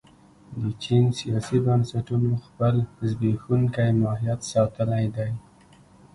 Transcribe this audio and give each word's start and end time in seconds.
د 0.61 0.63
چین 0.83 1.03
سیاسي 1.19 1.57
بنسټونو 1.65 2.31
خپل 2.45 2.75
زبېښونکی 3.09 3.89
ماهیت 4.01 4.39
ساتلی 4.51 5.05
دی. 5.15 5.31